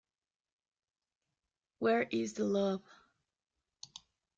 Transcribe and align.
Where 1.77 2.01
is 2.01 2.33
the 2.33 2.43
love? 2.43 2.81